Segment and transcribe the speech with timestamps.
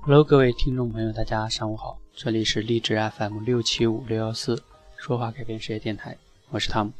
[0.00, 4.62] Hello，各位听众朋友，大家上午好，这里是励志 FM 六七五六幺四
[4.96, 6.16] 说话改变世界电台，
[6.50, 6.92] 我是汤姆。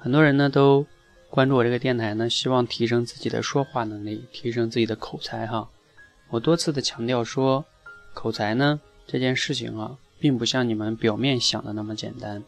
[0.00, 0.84] 很多人呢都
[1.30, 5.68] 关注我这个电台呢，希望提升自己的说话能力，提升自己的口才哈。
[6.30, 7.64] 我多次的强调说，
[8.14, 12.42] 口才呢这件事情啊，并不像你们表面想的那么简单。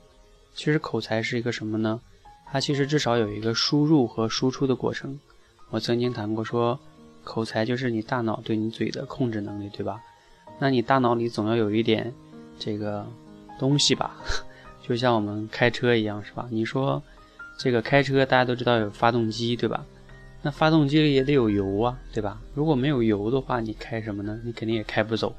[0.54, 2.00] 其实口才是一个什么呢？
[2.46, 5.20] 它其实至少有一个输入和输出的过程。
[5.70, 6.80] 我曾经谈过说。
[7.24, 10.00] 口才就是你大脑对你嘴的控制能力，对吧？
[10.60, 12.12] 那你大脑里总要有一点
[12.58, 13.04] 这个
[13.58, 14.14] 东西吧，
[14.86, 16.46] 就像我们开车一样，是吧？
[16.50, 17.02] 你说
[17.58, 19.84] 这个开车，大家都知道有发动机，对吧？
[20.42, 22.38] 那发动机里也得有油啊，对吧？
[22.54, 24.38] 如果没有油的话，你开什么呢？
[24.44, 25.34] 你肯定也开不走。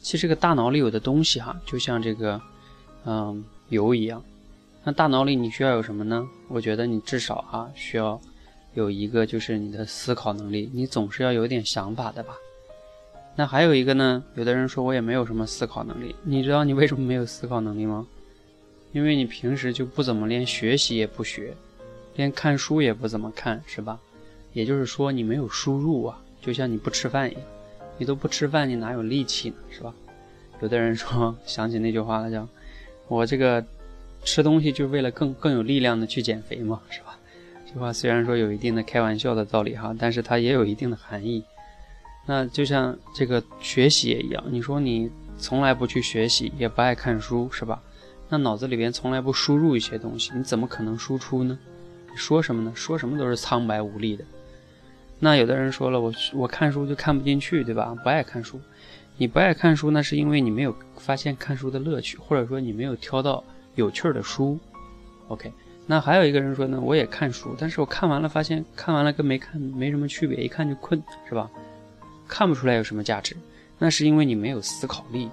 [0.00, 2.40] 其实这个大脑里有的东西哈，就像这个
[3.04, 4.20] 嗯油一样。
[4.82, 6.26] 那大脑里你需要有什么呢？
[6.48, 8.20] 我觉得你至少啊需要。
[8.74, 12.36] 有一个就是你的思考能力，你总是要有点想法的吧？
[13.36, 14.22] 那还有一个呢？
[14.34, 18.06] 有的人说我也没有什么思考能力，你知道你为什么没有思考能力吗？
[18.92, 21.54] 因为你平时就不怎么连学习也不学，
[22.16, 23.98] 连看书也不怎么看，是吧？
[24.52, 27.42] 也就是说你没有输入啊，就像你不吃饭一样，
[27.96, 29.56] 你都不吃饭，你哪有力气呢？
[29.70, 29.94] 是吧？
[30.60, 32.46] 有的人说想起那句话了，叫
[33.08, 33.64] 我这个
[34.24, 37.18] 吃东西就是为了更更有力量的去减肥嘛，是吧？
[37.72, 41.42] 这话虽然说有一定的开玩笑的道理哈，但是它也有一定的含义。
[42.26, 47.82] 那就像这个学习也一样，你说你从来不去学习，也不爱看书，是吧？
[48.28, 51.58] 那脑子里边从来不输入一些东西，你怎么可能输出呢？
[52.10, 52.72] 你说什么呢？
[52.74, 54.24] 说什么都是苍白无力的。
[55.18, 57.94] 那有的人说了，我我看书就看不进去，对吧？
[58.02, 58.60] 不爱看书。
[59.16, 63.42] 你不爱看书，那是因为你没有发现看书的乐趣，或者说你没有挑到
[63.76, 64.58] 有趣的书。
[65.28, 65.52] OK。
[65.86, 71.50] 那还有一个人说呢，我也看书，但是我看完了发现看完了跟没看没什么区别，一看就困，是吧？
[72.28, 73.36] 看不出来有什么价值，
[73.78, 75.28] 那是因为你没有思考力，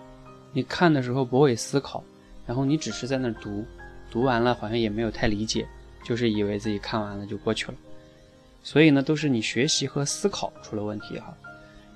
[0.51, 2.03] 你看的时候不会思考，
[2.45, 3.63] 然后你只是在那读，
[4.11, 5.67] 读完了好像也没有太理解，
[6.03, 7.75] 就是以为自己看完了就过去了，
[8.63, 11.33] 所以呢，都是你学习和思考出了问题哈。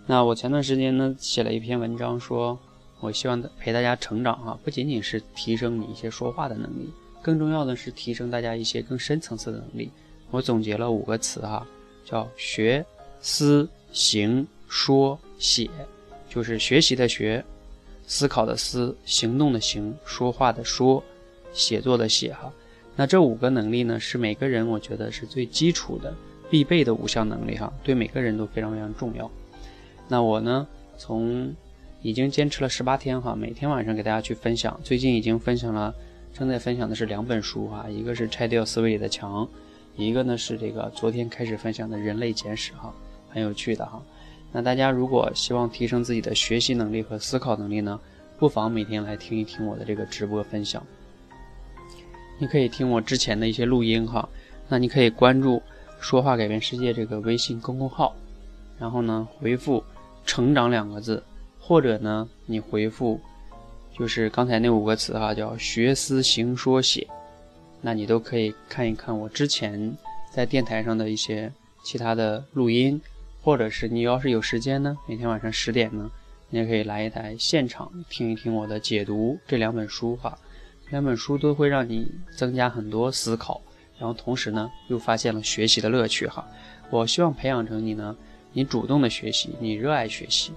[0.05, 2.57] 那我前段时间呢写了一篇文章，说
[2.99, 6.93] 我希望陪大家成长哈，不仅仅是提升你一些说话的能力。
[7.23, 9.89] 更重要的是提升大家一些更深层次的能力。
[10.29, 11.65] 我总结了五个词哈，
[12.03, 12.85] 叫学、
[13.21, 15.69] 思、行、说、写，
[16.27, 17.43] 就是学习的学，
[18.05, 21.01] 思考的思，行动的行，说话的说，
[21.53, 22.51] 写作的写哈。
[22.95, 26.13] 那这五个能力呢，是每个人我觉得是最基础的、
[26.49, 29.31] 必备的五项能力哈，对每个人都非常非常重要。
[30.09, 30.67] 那我呢，
[30.97, 31.55] 从
[32.01, 35.93] 已经坚持了十八天哈，每天晚上给大家去分享，最近已经分享了。
[36.33, 39.47] 正在分享的是两本书哈，一个是拆掉思维里的墙，
[39.95, 42.91] 一个呢是这个昨天开始分享的人类简史哈，
[43.29, 44.01] 很有趣的哈。
[44.51, 47.99] 那大家如果希望提升自己的学习能力和思考能力呢，
[48.39, 50.83] 不妨每天来听一听我的这个直播分享。
[52.39, 54.27] 你可以听我之前的一些录音哈，
[54.67, 55.61] 那你可以关注
[56.01, 58.15] “说话改变世界”这个微信公众号，
[58.79, 59.83] 然后呢回复
[60.25, 61.23] “成长”两个字，
[61.59, 63.21] 或者呢你回复。
[63.97, 67.07] 就是刚才那五个词哈，叫学思行说写，
[67.81, 69.95] 那你都可以看一看我之前
[70.31, 71.51] 在电台上的一些
[71.83, 72.99] 其他的录音，
[73.41, 76.09] 或者是你要是有时间呢，每天晚上十点呢，
[76.49, 80.35] 你也可以来一台现场听一听我的解读这两本书哈，
[80.89, 83.61] 两本书都会让你增加很多思考，
[83.99, 86.43] 然后同时呢又发现了学习的乐趣哈。
[86.89, 88.15] 我希望培养成你呢，
[88.53, 90.51] 你主动的学习，你热爱学习，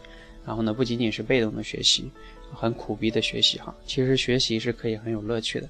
[0.46, 2.10] 然后呢不仅仅是被动的学习。
[2.54, 5.68] 很苦逼的学习哈，其实学习是可以很有乐趣的。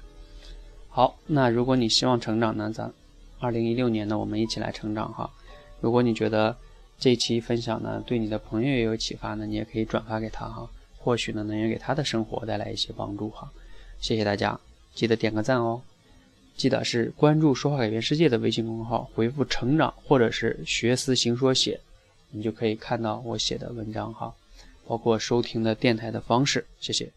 [0.89, 2.93] 好，那如果你希望成长呢，咱
[3.39, 5.27] 二零一六年呢，我们一起来成长哈。
[5.81, 6.55] 如果你觉得
[6.99, 13.51] 这期分享呢对你的朋友也有启发呢，你也可以转发给他哈，或许呢能也给他的生活带来一些帮助哈。
[13.99, 14.59] 谢谢大家，
[14.93, 15.81] 记得点个赞哦。
[16.55, 21.79] 记得是关注“说话改变世界”的微信公众号，回复“成长”或者是“学思行说写”，
[22.29, 24.33] 你就可以看到我写的文章哈。
[24.87, 27.11] 包括收听的电台的方式，谢谢。